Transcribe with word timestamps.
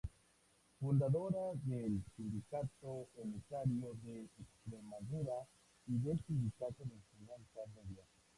Fundadora 0.79 1.51
del 1.63 2.01
Sindicato 2.15 3.07
Unitario 3.17 3.93
de 4.01 4.23
Extremadura 4.41 5.47
y 5.85 5.99
del 5.99 6.19
Sindicato 6.25 6.83
de 6.85 6.95
Enseñanza 6.95 7.59
Media. 7.75 8.03